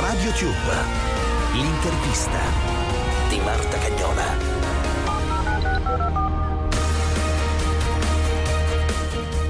Radio 0.00 0.30
Tube, 0.32 0.74
l'intervista 1.52 2.38
di 3.28 3.38
Marta 3.40 3.76
Cagnola. 3.76 4.22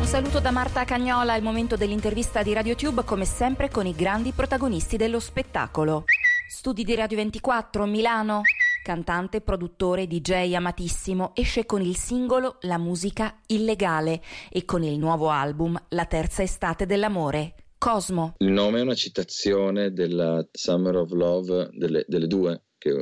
Un 0.01 0.07
saluto 0.07 0.41
da 0.41 0.51
Marta 0.51 0.83
Cagnola 0.83 1.35
al 1.35 1.43
momento 1.43 1.77
dell'intervista 1.77 2.43
di 2.43 2.53
RadioTube, 2.53 3.05
come 3.05 3.25
sempre 3.25 3.71
con 3.71 3.87
i 3.87 3.95
grandi 3.95 4.33
protagonisti 4.33 4.97
dello 4.97 5.21
spettacolo. 5.21 6.07
Studi 6.49 6.83
di 6.83 6.97
Radio 6.97 7.19
24, 7.19 7.85
Milano. 7.85 8.43
Cantante, 8.85 9.41
produttore, 9.41 10.07
DJ 10.07 10.53
amatissimo, 10.53 11.35
esce 11.35 11.65
con 11.65 11.81
il 11.81 11.97
singolo 11.97 12.59
La 12.65 12.77
musica 12.77 13.41
illegale 13.47 14.21
e 14.51 14.67
con 14.67 14.83
il 14.83 14.99
nuovo 14.99 15.31
album 15.31 15.83
La 15.89 16.05
terza 16.05 16.43
estate 16.43 16.85
dell'amore. 16.85 17.55
Cosmo. 17.79 18.35
Il 18.41 18.51
nome 18.51 18.81
è 18.81 18.83
una 18.83 18.95
citazione 18.95 19.91
della 19.91 20.47
Summer 20.53 20.97
of 20.97 21.13
Love 21.13 21.71
delle, 21.73 22.05
delle 22.07 22.27
due, 22.27 22.65
che 22.77 22.93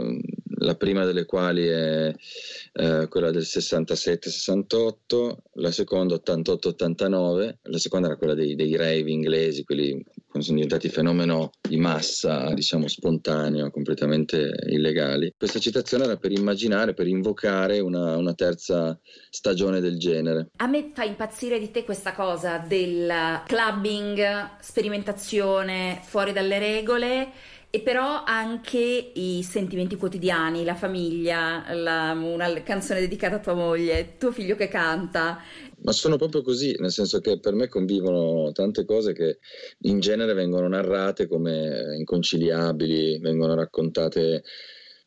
la 0.62 0.74
prima 0.74 1.04
delle 1.04 1.24
quali 1.26 1.66
è 1.66 2.14
eh, 2.72 3.08
quella 3.08 3.30
del 3.30 3.42
67-68, 3.42 5.36
la 5.54 5.70
seconda 5.70 6.14
88-89, 6.14 7.54
la 7.62 7.78
seconda 7.78 8.06
era 8.08 8.16
quella 8.16 8.34
dei, 8.34 8.54
dei 8.54 8.76
rave 8.76 9.10
inglesi, 9.10 9.64
quelli 9.64 10.02
quando 10.32 10.48
sono 10.48 10.62
diventati 10.62 10.88
fenomeno 10.88 11.50
di 11.60 11.76
massa, 11.76 12.54
diciamo 12.54 12.88
spontaneo, 12.88 13.70
completamente 13.70 14.54
illegali. 14.68 15.34
Questa 15.36 15.58
citazione 15.58 16.04
era 16.04 16.16
per 16.16 16.32
immaginare, 16.32 16.94
per 16.94 17.06
invocare 17.06 17.80
una, 17.80 18.16
una 18.16 18.32
terza 18.32 18.98
stagione 19.28 19.80
del 19.80 19.98
genere. 19.98 20.48
A 20.56 20.66
me 20.66 20.90
fa 20.94 21.04
impazzire 21.04 21.58
di 21.58 21.70
te 21.70 21.84
questa 21.84 22.14
cosa 22.14 22.56
del 22.56 23.42
clubbing, 23.46 24.56
sperimentazione 24.60 26.00
fuori 26.02 26.32
dalle 26.32 26.58
regole 26.58 27.32
e 27.74 27.80
però 27.80 28.22
anche 28.26 29.12
i 29.14 29.42
sentimenti 29.42 29.96
quotidiani, 29.96 30.62
la 30.62 30.74
famiglia, 30.74 31.64
la, 31.72 32.12
una 32.12 32.62
canzone 32.62 33.00
dedicata 33.00 33.36
a 33.36 33.40
tua 33.40 33.54
moglie, 33.54 34.18
tuo 34.18 34.30
figlio 34.30 34.56
che 34.56 34.68
canta. 34.68 35.38
Ma 35.78 35.92
sono 35.92 36.18
proprio 36.18 36.42
così, 36.42 36.76
nel 36.80 36.90
senso 36.90 37.20
che 37.20 37.40
per 37.40 37.54
me 37.54 37.68
convivono 37.68 38.52
tante 38.52 38.84
cose 38.84 39.14
che 39.14 39.38
in 39.84 40.00
genere 40.00 40.34
vengono 40.34 40.68
narrate 40.68 41.26
come 41.26 41.96
inconciliabili, 41.96 43.18
vengono 43.20 43.54
raccontate, 43.54 44.44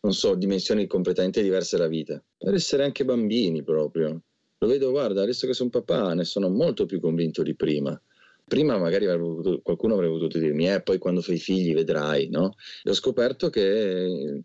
non 0.02 0.14
so, 0.14 0.34
dimensioni 0.34 0.88
completamente 0.88 1.44
diverse 1.44 1.78
della 1.78 1.88
vita. 1.88 2.20
Per 2.36 2.56
essere 2.56 2.84
anche 2.84 3.06
bambini 3.06 3.62
proprio. 3.62 4.20
Lo 4.58 4.68
vedo, 4.68 4.90
guarda, 4.90 5.22
adesso 5.22 5.46
che 5.46 5.54
sono 5.54 5.70
papà 5.70 6.16
ne 6.16 6.24
sono 6.24 6.50
molto 6.50 6.88
più 6.88 7.00
convinto 7.00 7.44
di 7.44 7.54
prima. 7.54 8.02
Prima 8.48 8.78
magari 8.78 9.06
avrebbe 9.06 9.36
potuto, 9.36 9.62
qualcuno 9.64 9.96
avrebbe 9.96 10.14
potuto 10.14 10.38
dirmi, 10.38 10.70
eh, 10.70 10.82
poi 10.82 10.98
quando 11.00 11.22
fai 11.22 11.38
figli 11.38 11.74
vedrai, 11.74 12.30
no? 12.30 12.54
E 12.84 12.92
ho 12.92 12.94
scoperto 12.94 13.50
che 13.50 14.44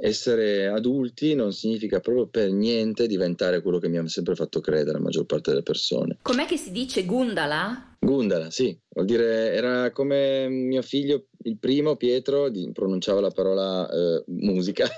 essere 0.00 0.66
adulti 0.66 1.34
non 1.34 1.52
significa 1.52 2.00
proprio 2.00 2.26
per 2.26 2.50
niente 2.50 3.06
diventare 3.06 3.62
quello 3.62 3.78
che 3.78 3.88
mi 3.88 3.98
ha 3.98 4.08
sempre 4.08 4.34
fatto 4.34 4.60
credere 4.60 4.92
la 4.92 5.00
maggior 5.00 5.26
parte 5.26 5.50
delle 5.50 5.62
persone. 5.62 6.18
Com'è 6.22 6.44
che 6.44 6.56
si 6.56 6.72
dice 6.72 7.04
Gundala? 7.04 7.96
Gundala, 8.00 8.50
sì, 8.50 8.76
vuol 8.88 9.06
dire 9.06 9.52
era 9.52 9.90
come 9.92 10.48
mio 10.48 10.82
figlio, 10.82 11.26
il 11.44 11.58
primo 11.58 11.96
Pietro, 11.96 12.50
pronunciava 12.72 13.20
la 13.20 13.30
parola 13.30 13.88
eh, 13.88 14.24
musica. 14.26 14.88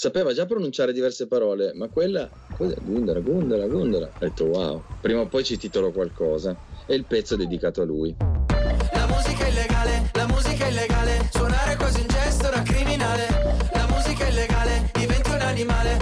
Sapeva 0.00 0.32
già 0.32 0.46
pronunciare 0.46 0.94
diverse 0.94 1.26
parole, 1.26 1.72
ma 1.74 1.88
quella, 1.88 2.26
cos'è? 2.56 2.74
Gundala, 2.80 3.20
Gundala, 3.20 3.66
Gundala. 3.66 4.06
Ho 4.06 4.18
detto 4.18 4.44
wow, 4.44 4.82
prima 4.98 5.20
o 5.20 5.26
poi 5.26 5.44
ci 5.44 5.58
titolo 5.58 5.92
qualcosa 5.92 6.56
e 6.86 6.94
il 6.94 7.04
pezzo 7.04 7.34
è 7.34 7.36
dedicato 7.36 7.82
a 7.82 7.84
lui. 7.84 8.16
La 8.18 9.06
musica 9.06 9.44
è 9.44 9.48
illegale, 9.50 10.10
la 10.14 10.26
musica 10.26 10.64
è 10.64 10.70
illegale, 10.70 11.28
suonare 11.30 11.76
quasi 11.76 12.00
un 12.00 12.06
gesto 12.06 12.48
da 12.48 12.62
criminale. 12.62 13.26
La 13.74 13.86
musica 13.90 14.24
è 14.24 14.30
illegale, 14.30 14.90
diventi 14.94 15.30
un 15.32 15.40
animale, 15.42 15.98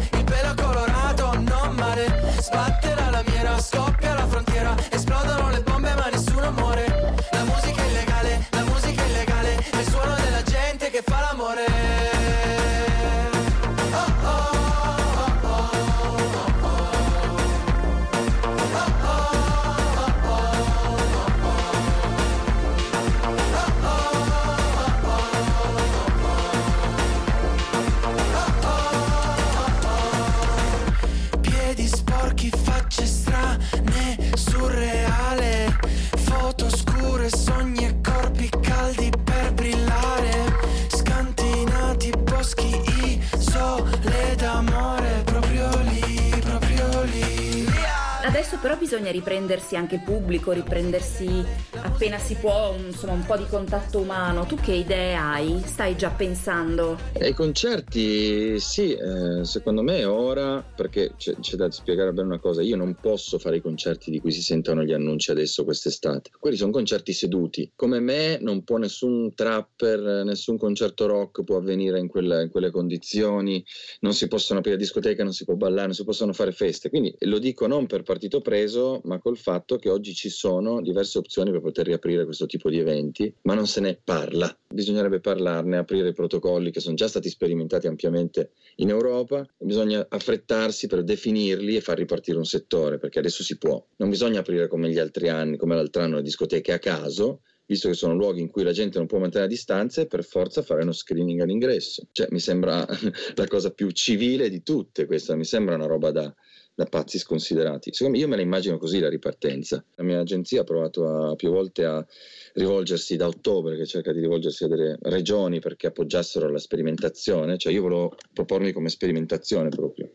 però 48.61 48.77
bisogna 48.77 49.11
riprendersi 49.11 49.75
anche 49.75 49.99
pubblico, 49.99 50.53
riprendersi 50.53 51.45
appena 51.83 52.19
si 52.19 52.35
può 52.37 52.75
insomma, 52.77 53.15
un 53.15 53.25
po' 53.25 53.37
di 53.37 53.47
contatto 53.47 53.99
umano. 53.99 54.47
Tu 54.47 54.57
che 54.57 54.73
idee 54.73 55.15
hai? 55.15 55.61
Stai 55.65 55.97
già 55.97 56.11
pensando? 56.11 56.99
I 57.21 57.33
concerti, 57.33 58.61
sì, 58.61 58.95
eh, 58.95 59.45
secondo 59.45 59.83
me 59.83 60.05
ora, 60.05 60.63
perché 60.63 61.15
c'è, 61.17 61.35
c'è, 61.41 61.57
da 61.57 61.71
spiegare 61.71 62.13
bene 62.13 62.29
una 62.29 62.39
cosa, 62.39 62.63
io 62.63 62.77
non 62.77 62.97
posso 63.01 63.39
fare 63.39 63.57
i 63.57 63.61
concerti 63.61 64.11
di 64.11 64.21
cui 64.21 64.31
si 64.31 64.43
sentono 64.43 64.85
gli 64.85 64.93
annunci 64.93 65.31
adesso 65.31 65.65
quest'estate. 65.65 66.31
Quelli 66.39 66.57
sono 66.57 66.71
concerti 66.71 67.13
seduti. 67.13 67.73
Come 67.75 67.99
me 67.99 68.39
non 68.41 68.63
può 68.63 68.77
nessun 68.77 69.35
trapper, 69.35 70.25
nessun 70.25 70.59
concerto 70.59 71.07
rock 71.07 71.43
può 71.43 71.57
avvenire 71.57 71.99
in, 71.99 72.09
quella, 72.09 72.43
in 72.43 72.51
quelle 72.51 72.71
condizioni, 72.71 73.65
non 74.01 74.15
si 74.15 74.29
possono 74.29 74.61
aprire 74.61 74.77
discoteche, 74.77 75.23
non 75.23 75.33
si 75.33 75.45
può 75.45 75.55
ballare, 75.55 75.87
non 75.87 75.95
si 75.95 76.05
possono 76.05 76.33
fare 76.33 76.53
feste. 76.53 76.89
Quindi 76.89 77.15
lo 77.21 77.39
dico 77.39 77.67
non 77.67 77.87
per 77.87 78.03
partito 78.29 78.41
preso, 78.41 79.01
ma 79.05 79.19
col 79.19 79.39
fatto 79.39 79.77
che 79.77 79.89
oggi 79.89 80.15
ci 80.15 80.29
sono 80.29 80.83
diverse 80.83 81.19
opzioni 81.19 81.51
per 81.51 81.61
poter 81.61 81.87
riaprire 81.87 82.25
questo 82.25 82.47
tipo 82.47 82.69
di 82.69 82.79
eventi, 82.79 83.33
ma 83.43 83.55
non 83.55 83.67
se 83.67 83.81
ne 83.81 83.99
parla. 84.03 84.55
Bisognerebbe 84.69 85.21
parlarne, 85.21 85.79
aprire 85.79 86.11
i 86.11 86.13
protocolli 86.13 86.71
che 86.71 86.81
sono 86.81 86.95
già 86.95 87.09
stati 87.09 87.29
sperimentati 87.31 87.87
ampiamente 87.87 88.53
in 88.77 88.91
Europa, 88.91 89.47
bisogna 89.59 90.07
affrettarsi 90.09 90.87
per 90.87 91.03
definirli 91.03 91.77
e 91.77 91.81
far 91.81 91.97
ripartire 91.97 92.37
un 92.37 92.45
settore, 92.45 92.99
perché 92.99 93.19
adesso 93.19 93.43
si 93.43 93.57
può. 93.57 93.83
Non 93.97 94.11
bisogna 94.11 94.41
aprire 94.41 94.69
come 94.69 94.91
gli 94.91 94.99
altri 94.99 95.29
anni, 95.29 95.57
come 95.57 95.75
l'altro 95.75 96.03
anno 96.03 96.17
le 96.17 96.23
discoteche 96.23 96.73
a 96.73 96.79
caso, 96.79 97.41
visto 97.67 97.89
che 97.89 97.95
sono 97.95 98.15
luoghi 98.15 98.41
in 98.41 98.51
cui 98.51 98.63
la 98.63 98.73
gente 98.73 98.99
non 98.99 99.07
può 99.07 99.19
mantenere 99.19 99.49
distanze, 99.49 100.07
per 100.07 100.25
forza 100.25 100.63
fare 100.63 100.83
uno 100.83 100.93
screening 100.93 101.41
all'ingresso. 101.41 102.07
Cioè, 102.13 102.29
mi 102.31 102.41
sembra 102.41 102.87
la 103.35 103.47
cosa 103.47 103.71
più 103.71 103.91
civile 103.91 104.49
di 104.51 104.63
tutte 104.63 105.07
questa, 105.07 105.35
mi 105.35 105.45
sembra 105.45 105.75
una 105.75 105.87
roba 105.87 106.11
da, 106.11 106.35
da 106.79 106.85
pazzi 106.85 107.19
sconsiderati. 107.19 107.93
Secondo 107.93 108.17
me 108.17 108.23
io 108.23 108.29
me 108.29 108.37
la 108.37 108.43
immagino 108.43 108.79
così 108.79 109.01
la 109.01 109.09
ripartenza. 109.09 109.85
La 109.97 110.05
mia 110.05 110.21
agenzia 110.21 110.61
ha 110.61 110.65
provato 110.65 111.09
a, 111.09 111.35
più 111.35 111.51
volte 111.51 111.85
a 111.85 112.07
rivolgersi 112.53 113.17
da 113.17 113.27
ottobre, 113.27 113.77
che 113.77 113.85
cerca 113.85 114.13
di 114.13 114.21
rivolgersi 114.21 114.63
a 114.63 114.69
delle 114.69 114.97
regioni 115.03 115.59
perché 115.59 115.89
appoggiassero 115.89 116.49
la 116.49 116.61
sperimentazione, 116.61 117.59
cioè 117.59 117.73
io 117.73 117.83
volevo 117.83 118.15
propormi 118.33 118.71
come 118.71 118.91
sperimentazione 118.91 119.71
proprio. 119.71 120.13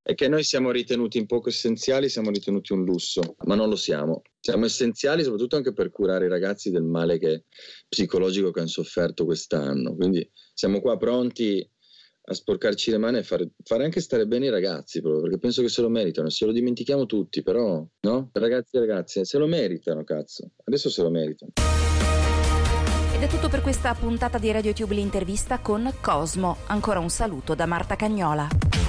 E 0.00 0.14
che 0.14 0.28
noi 0.28 0.44
siamo 0.44 0.70
ritenuti 0.70 1.18
un 1.18 1.26
poco 1.26 1.48
essenziali, 1.48 2.08
siamo 2.08 2.30
ritenuti 2.30 2.72
un 2.72 2.84
lusso, 2.84 3.34
ma 3.46 3.56
non 3.56 3.68
lo 3.68 3.74
siamo. 3.74 4.22
Siamo 4.38 4.66
essenziali 4.66 5.24
soprattutto 5.24 5.56
anche 5.56 5.72
per 5.72 5.90
curare 5.90 6.26
i 6.26 6.28
ragazzi 6.28 6.70
del 6.70 6.84
male 6.84 7.18
che, 7.18 7.46
psicologico 7.88 8.52
che 8.52 8.60
hanno 8.60 8.68
sofferto 8.68 9.24
quest'anno. 9.24 9.96
Quindi 9.96 10.30
siamo 10.54 10.80
qua 10.80 10.96
pronti 10.96 11.68
a 12.30 12.34
sporcarci 12.34 12.90
le 12.90 12.98
mani 12.98 13.18
e 13.18 13.22
fare, 13.22 13.50
fare, 13.64 13.84
anche 13.84 14.00
stare 14.00 14.26
bene 14.26 14.46
i 14.46 14.50
ragazzi, 14.50 15.00
proprio, 15.00 15.22
perché 15.22 15.38
penso 15.38 15.62
che 15.62 15.68
se 15.68 15.80
lo 15.80 15.88
meritano, 15.88 16.28
se 16.28 16.44
lo 16.44 16.52
dimentichiamo 16.52 17.06
tutti, 17.06 17.42
però, 17.42 17.84
no? 18.00 18.30
Ragazzi 18.32 18.76
e 18.76 18.80
ragazze, 18.80 19.24
se 19.24 19.38
lo 19.38 19.46
meritano, 19.46 20.04
cazzo, 20.04 20.50
adesso 20.64 20.90
se 20.90 21.02
lo 21.02 21.10
meritano. 21.10 21.52
Ed 23.14 23.22
è 23.22 23.26
tutto 23.26 23.48
per 23.48 23.62
questa 23.62 23.94
puntata 23.94 24.38
di 24.38 24.50
RadioTube 24.52 24.94
l'intervista 24.94 25.58
con 25.58 25.92
Cosmo. 26.00 26.58
Ancora 26.66 27.00
un 27.00 27.10
saluto 27.10 27.54
da 27.54 27.66
Marta 27.66 27.96
Cagnola. 27.96 28.87